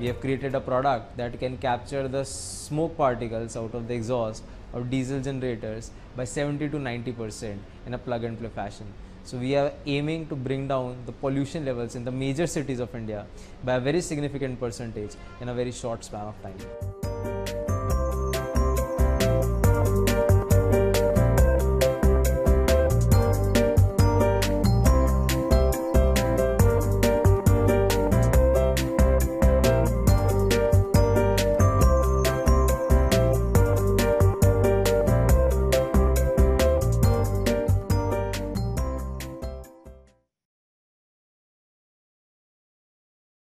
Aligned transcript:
We 0.00 0.06
have 0.06 0.18
created 0.18 0.54
a 0.54 0.60
product 0.60 1.18
that 1.18 1.38
can 1.38 1.58
capture 1.58 2.08
the 2.08 2.24
smoke 2.24 2.96
particles 2.96 3.54
out 3.54 3.74
of 3.74 3.86
the 3.86 3.92
exhaust 3.92 4.42
of 4.72 4.88
diesel 4.88 5.20
generators 5.20 5.90
by 6.16 6.24
70 6.24 6.70
to 6.70 6.78
90 6.78 7.12
percent 7.12 7.60
in 7.84 7.92
a 7.92 7.98
plug 7.98 8.24
and 8.24 8.38
play 8.38 8.48
fashion. 8.48 8.86
So 9.24 9.36
we 9.36 9.54
are 9.56 9.72
aiming 9.84 10.28
to 10.28 10.36
bring 10.36 10.66
down 10.68 10.96
the 11.04 11.12
pollution 11.12 11.66
levels 11.66 11.96
in 11.96 12.06
the 12.06 12.10
major 12.10 12.46
cities 12.46 12.80
of 12.80 12.94
India 12.94 13.26
by 13.62 13.74
a 13.74 13.80
very 13.80 14.00
significant 14.00 14.58
percentage 14.58 15.16
in 15.42 15.50
a 15.50 15.54
very 15.54 15.70
short 15.70 16.02
span 16.02 16.28
of 16.28 16.42
time. 16.42 16.89